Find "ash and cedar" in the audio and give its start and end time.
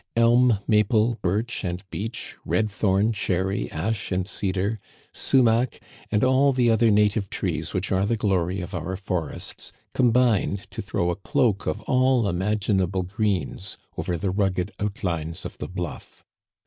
3.71-4.79